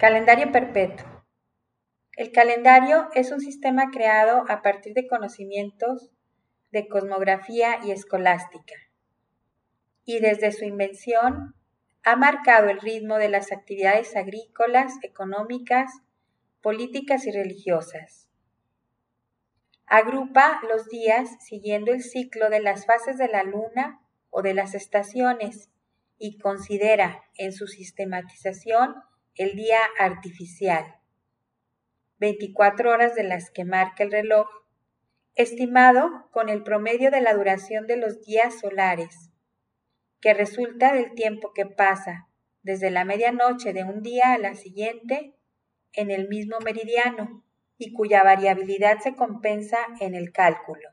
Calendario 0.00 0.50
perpetuo. 0.50 1.06
El 2.16 2.32
calendario 2.32 3.10
es 3.12 3.32
un 3.32 3.40
sistema 3.40 3.90
creado 3.90 4.46
a 4.48 4.62
partir 4.62 4.94
de 4.94 5.06
conocimientos 5.06 6.10
de 6.70 6.88
cosmografía 6.88 7.80
y 7.84 7.90
escolástica, 7.90 8.76
y 10.06 10.20
desde 10.20 10.52
su 10.52 10.64
invención 10.64 11.54
ha 12.02 12.16
marcado 12.16 12.70
el 12.70 12.80
ritmo 12.80 13.18
de 13.18 13.28
las 13.28 13.52
actividades 13.52 14.16
agrícolas, 14.16 14.94
económicas, 15.02 15.92
políticas 16.62 17.26
y 17.26 17.32
religiosas. 17.32 18.26
Agrupa 19.84 20.62
los 20.66 20.88
días 20.88 21.28
siguiendo 21.44 21.92
el 21.92 22.02
ciclo 22.02 22.48
de 22.48 22.60
las 22.60 22.86
fases 22.86 23.18
de 23.18 23.28
la 23.28 23.42
luna 23.42 24.00
o 24.30 24.40
de 24.40 24.54
las 24.54 24.74
estaciones 24.74 25.68
y 26.16 26.38
considera 26.38 27.22
en 27.36 27.52
su 27.52 27.66
sistematización 27.66 28.94
el 29.34 29.56
día 29.56 29.78
artificial, 29.98 30.96
24 32.18 32.90
horas 32.90 33.14
de 33.14 33.24
las 33.24 33.50
que 33.50 33.64
marca 33.64 34.02
el 34.02 34.10
reloj, 34.10 34.48
estimado 35.34 36.28
con 36.32 36.48
el 36.48 36.62
promedio 36.62 37.10
de 37.10 37.20
la 37.20 37.34
duración 37.34 37.86
de 37.86 37.96
los 37.96 38.20
días 38.22 38.60
solares, 38.60 39.30
que 40.20 40.34
resulta 40.34 40.92
del 40.92 41.14
tiempo 41.14 41.52
que 41.54 41.66
pasa 41.66 42.28
desde 42.62 42.90
la 42.90 43.04
medianoche 43.04 43.72
de 43.72 43.84
un 43.84 44.02
día 44.02 44.34
a 44.34 44.38
la 44.38 44.54
siguiente 44.54 45.34
en 45.92 46.10
el 46.10 46.28
mismo 46.28 46.58
meridiano 46.60 47.42
y 47.78 47.92
cuya 47.92 48.22
variabilidad 48.22 48.98
se 48.98 49.14
compensa 49.14 49.78
en 50.00 50.14
el 50.14 50.32
cálculo. 50.32 50.90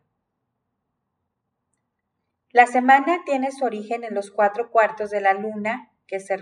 La 2.51 2.65
semana 2.65 3.23
tiene 3.25 3.51
su 3.51 3.65
origen 3.65 4.05
en 4.05 4.15
los 4.15 4.31
cuatro 4.31 4.71
cuartos 4.71 5.09
de 5.09 5.19
la 5.19 5.33
luna 5.33 5.91
que 6.07 6.21
se 6.21 6.37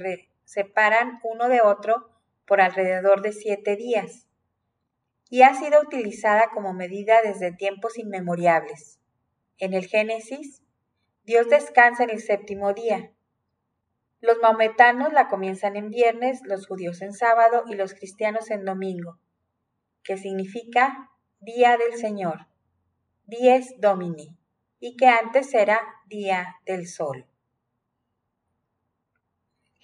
separan 0.45 1.20
uno 1.23 1.49
de 1.49 1.62
otro 1.62 2.09
por 2.45 2.62
alrededor 2.62 3.22
de 3.22 3.34
siete 3.34 3.76
días 3.76 4.27
y 5.30 5.41
ha 5.41 5.54
sido 5.55 5.82
utilizada 5.82 6.52
como 6.54 6.74
medida 6.74 7.21
desde 7.24 7.52
tiempos 7.52 7.98
inmemoriales. 7.98 8.99
En 9.57 9.74
el 9.74 9.87
Génesis, 9.87 10.62
Dios 11.24 11.49
descansa 11.49 12.04
en 12.04 12.12
el 12.12 12.21
séptimo 12.21 12.74
día. 12.74 13.12
Los 14.21 14.37
maometanos 14.41 15.12
la 15.13 15.27
comienzan 15.27 15.76
en 15.76 15.90
viernes, 15.90 16.41
los 16.43 16.68
judíos 16.68 17.02
en 17.02 17.13
sábado 17.13 17.63
y 17.68 17.76
los 17.76 17.93
cristianos 17.93 18.52
en 18.52 18.65
domingo, 18.65 19.20
que 20.04 20.18
significa 20.18 21.09
Día 21.40 21.77
del 21.77 21.99
Señor, 21.99 22.48
Dies 23.26 23.76
Domini 23.80 24.37
y 24.80 24.96
que 24.98 25.07
antes 25.07 25.54
era 25.54 25.82
Día 26.07 26.55
del 26.65 26.87
Sol. 26.87 27.27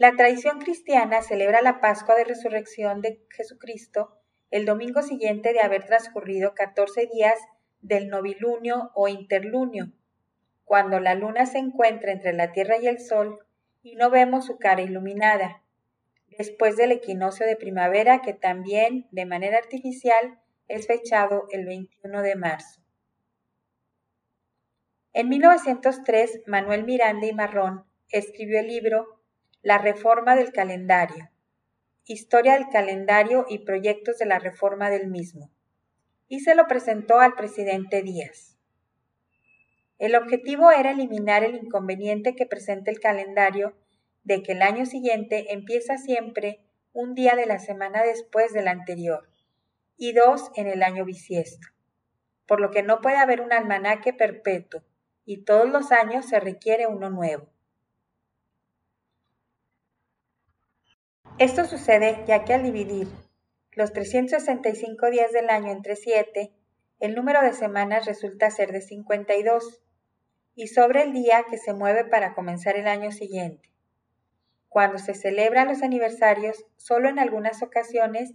La 0.02 0.16
tradición 0.16 0.58
cristiana 0.58 1.22
celebra 1.22 1.62
la 1.62 1.80
Pascua 1.80 2.16
de 2.16 2.24
Resurrección 2.24 3.02
de 3.02 3.24
Jesucristo 3.30 4.18
el 4.50 4.66
domingo 4.66 5.04
siguiente 5.04 5.54
de 5.54 5.60
haber 5.60 5.86
transcurrido 5.86 6.56
14 6.56 7.08
días 7.14 7.36
del 7.82 8.10
novilunio 8.10 8.90
o 8.96 9.08
interlunio, 9.08 9.92
cuando 10.66 11.00
la 11.00 11.14
luna 11.14 11.46
se 11.46 11.60
encuentra 11.60 12.14
entre 12.14 12.34
la 12.34 12.52
Tierra 12.52 12.80
y 12.82 12.88
el 12.88 13.00
Sol 13.00 13.46
y 13.84 13.96
no 13.96 14.10
vemos 14.10 14.48
su 14.48 14.58
cara 14.58 14.82
iluminada, 14.82 15.62
después 16.36 16.78
del 16.78 16.94
equinoccio 16.94 17.46
de 17.46 17.56
primavera 17.56 18.24
que 18.24 18.34
también, 18.34 19.08
de 19.12 19.28
manera 19.28 19.60
artificial, 19.60 20.40
es 20.68 20.88
fechado 20.88 21.46
el 21.52 21.68
21 21.68 22.24
de 22.24 22.36
marzo. 22.36 22.82
En 25.14 25.30
1903, 25.30 26.42
Manuel 26.48 26.86
Miranda 26.86 27.28
y 27.28 27.34
Marrón 27.34 27.86
escribió 28.10 28.60
el 28.62 28.68
libro 28.68 29.21
La 29.64 29.78
Reforma 29.78 30.36
del 30.36 30.52
Calendario, 30.52 31.30
Historia 32.06 32.54
del 32.54 32.70
Calendario 32.70 33.46
y 33.48 33.60
Proyectos 33.60 34.18
de 34.18 34.26
la 34.26 34.40
Reforma 34.40 34.90
del 34.90 35.08
mismo, 35.08 35.52
y 36.28 36.40
se 36.40 36.56
lo 36.56 36.66
presentó 36.66 37.20
al 37.20 37.36
presidente 37.36 38.02
Díaz. 38.02 38.58
El 40.00 40.16
objetivo 40.16 40.72
era 40.72 40.90
eliminar 40.90 41.44
el 41.44 41.54
inconveniente 41.54 42.36
que 42.36 42.48
presenta 42.48 42.90
el 42.90 43.00
calendario 43.00 43.78
de 44.24 44.42
que 44.42 44.54
el 44.54 44.64
año 44.64 44.88
siguiente 44.88 45.54
empieza 45.54 46.00
siempre 46.00 46.66
un 46.92 47.14
día 47.14 47.36
de 47.36 47.46
la 47.46 47.60
semana 47.60 48.02
después 48.02 48.54
del 48.54 48.68
anterior 48.68 49.30
y 49.96 50.14
dos 50.14 50.50
en 50.56 50.66
el 50.66 50.82
año 50.82 51.06
bisiesto, 51.06 51.68
por 52.48 52.60
lo 52.60 52.72
que 52.72 52.82
no 52.82 53.00
puede 53.00 53.18
haber 53.18 53.42
un 53.42 53.54
almanaque 53.54 54.12
perpetuo, 54.12 54.82
y 55.24 55.44
todos 55.44 55.70
los 55.70 55.92
años 55.92 56.26
se 56.26 56.40
requiere 56.40 56.88
uno 56.88 57.12
nuevo. 57.12 57.48
Esto 61.38 61.66
sucede 61.66 62.24
ya 62.28 62.44
que 62.44 62.54
al 62.54 62.64
dividir 62.64 63.08
los 63.74 63.94
365 63.94 65.10
días 65.10 65.32
del 65.32 65.50
año 65.50 65.72
entre 65.72 65.96
7, 65.96 66.52
el 67.00 67.16
número 67.16 67.42
de 67.42 67.54
semanas 67.54 68.06
resulta 68.06 68.52
ser 68.52 68.72
de 68.72 68.82
52 68.82 69.82
y 70.56 70.68
sobre 70.68 71.04
el 71.04 71.14
día 71.14 71.46
que 71.50 71.58
se 71.58 71.74
mueve 71.74 72.06
para 72.06 72.34
comenzar 72.34 72.76
el 72.76 72.88
año 72.88 73.12
siguiente. 73.12 73.70
Cuando 74.70 75.00
se 75.00 75.14
celebran 75.14 75.68
los 75.68 75.82
aniversarios, 75.82 76.66
solo 76.78 77.10
en 77.10 77.20
algunas 77.20 77.64
ocasiones 77.64 78.34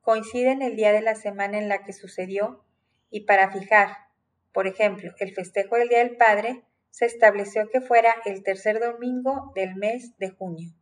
coinciden 0.00 0.62
el 0.62 0.76
día 0.76 0.92
de 0.92 1.02
la 1.02 1.14
semana 1.14 1.58
en 1.58 1.68
la 1.68 1.84
que 1.84 1.92
sucedió 1.92 2.64
y 3.10 3.20
para 3.20 3.50
fijar 3.50 4.08
por 4.58 4.66
ejemplo, 4.66 5.12
el 5.18 5.34
festejo 5.34 5.76
del 5.76 5.88
Día 5.88 5.98
del 5.98 6.16
Padre 6.16 6.64
se 6.90 7.06
estableció 7.06 7.68
que 7.70 7.80
fuera 7.80 8.14
el 8.24 8.42
tercer 8.42 8.80
domingo 8.80 9.52
del 9.54 9.76
mes 9.76 10.18
de 10.18 10.30
junio. 10.30 10.72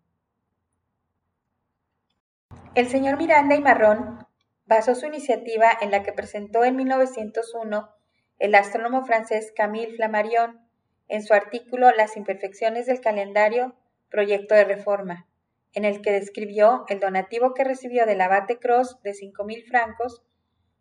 El 2.76 2.90
señor 2.90 3.16
Miranda 3.16 3.54
y 3.54 3.62
Marrón 3.62 4.18
basó 4.66 4.94
su 4.94 5.06
iniciativa 5.06 5.70
en 5.80 5.90
la 5.90 6.02
que 6.02 6.12
presentó 6.12 6.62
en 6.62 6.76
1901 6.76 7.88
el 8.38 8.54
astrónomo 8.54 9.02
francés 9.06 9.50
Camille 9.56 9.96
Flammarion 9.96 10.60
en 11.08 11.22
su 11.22 11.32
artículo 11.32 11.90
Las 11.92 12.18
imperfecciones 12.18 12.84
del 12.84 13.00
calendario, 13.00 13.74
proyecto 14.10 14.54
de 14.54 14.64
reforma, 14.64 15.26
en 15.72 15.86
el 15.86 16.02
que 16.02 16.12
describió 16.12 16.84
el 16.88 17.00
donativo 17.00 17.54
que 17.54 17.64
recibió 17.64 18.04
del 18.04 18.20
abate 18.20 18.58
Cross 18.58 19.00
de 19.02 19.12
5.000 19.12 19.66
francos 19.66 20.22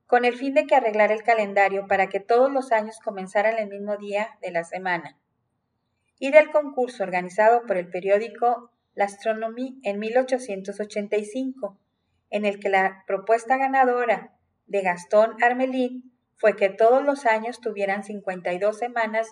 con 0.06 0.26
el 0.26 0.36
fin 0.36 0.54
de 0.54 0.68
que 0.68 0.76
arreglar 0.76 1.14
el 1.14 1.24
calendario 1.24 1.88
para 1.88 2.10
que 2.10 2.20
todos 2.20 2.52
los 2.52 2.74
años 2.74 3.00
comenzaran 3.00 3.58
el 3.58 3.70
mismo 3.70 3.96
día 3.96 4.38
de 4.42 4.52
la 4.52 4.66
semana, 4.66 5.18
y 6.20 6.32
del 6.32 6.52
concurso 6.52 7.04
organizado 7.04 7.66
por 7.66 7.78
el 7.78 7.88
periódico 7.88 8.70
La 8.96 9.06
Astronomy 9.06 9.80
en 9.84 9.98
1885, 9.98 11.80
en 12.30 12.46
el 12.46 12.60
que 12.60 12.70
la 12.70 13.04
propuesta 13.08 13.58
ganadora 13.58 14.34
de 14.68 14.82
Gastón 14.82 15.36
Armelín 15.44 16.12
fue 16.36 16.56
que 16.56 16.70
todos 16.70 17.04
los 17.04 17.26
años 17.26 17.62
tuvieran 17.62 18.04
52 18.04 18.78
semanas 18.78 19.30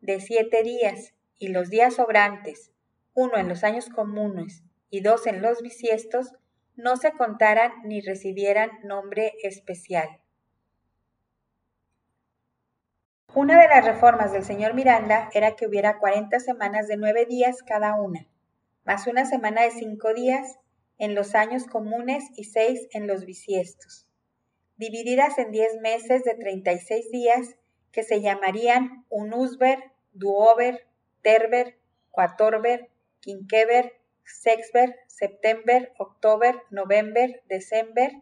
de 0.00 0.20
7 0.20 0.62
días 0.62 1.14
y 1.38 1.48
los 1.48 1.70
días 1.70 1.94
sobrantes, 1.94 2.72
uno 3.14 3.36
en 3.36 3.48
los 3.48 3.64
años 3.64 3.88
comunes 3.88 4.62
y 4.90 5.00
dos 5.00 5.26
en 5.26 5.42
los 5.42 5.62
bisiestos, 5.62 6.32
no 6.76 6.96
se 6.96 7.12
contaran 7.12 7.72
ni 7.84 8.00
recibieran 8.00 8.70
nombre 8.84 9.32
especial. 9.42 10.20
Una 13.34 13.60
de 13.60 13.66
las 13.66 13.84
reformas 13.84 14.32
del 14.32 14.44
señor 14.44 14.74
Miranda 14.74 15.28
era 15.32 15.56
que 15.56 15.66
hubiera 15.66 15.98
40 15.98 16.38
semanas 16.38 16.86
de 16.86 16.96
nueve 16.96 17.26
días 17.26 17.62
cada 17.64 18.00
una, 18.00 18.28
más 18.84 19.08
una 19.08 19.24
semana 19.24 19.62
de 19.62 19.72
cinco 19.72 20.14
días 20.14 20.58
en 20.98 21.14
los 21.14 21.34
años 21.34 21.64
comunes 21.64 22.24
y 22.36 22.44
seis 22.44 22.88
en 22.92 23.06
los 23.06 23.24
bisiestos, 23.24 24.06
divididas 24.76 25.38
en 25.38 25.50
10 25.50 25.80
meses 25.80 26.24
de 26.24 26.34
36 26.34 27.10
días 27.10 27.56
que 27.92 28.02
se 28.02 28.20
llamarían 28.20 29.04
unusber, 29.08 29.92
duover, 30.12 30.86
terber, 31.22 31.78
quatorber, 32.10 32.88
quinquever, 33.20 33.92
sexber, 34.24 34.96
september, 35.06 35.92
october, 35.98 36.62
november, 36.70 37.42
december, 37.48 38.12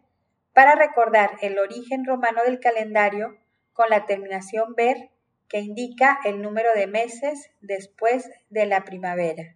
para 0.53 0.75
recordar 0.75 1.31
el 1.41 1.57
origen 1.57 2.05
romano 2.05 2.43
del 2.43 2.59
calendario 2.59 3.37
con 3.73 3.89
la 3.89 4.05
terminación 4.05 4.75
ver 4.75 5.09
que 5.47 5.59
indica 5.59 6.19
el 6.25 6.41
número 6.41 6.69
de 6.75 6.87
meses 6.87 7.51
después 7.61 8.29
de 8.49 8.65
la 8.65 8.83
primavera. 8.83 9.55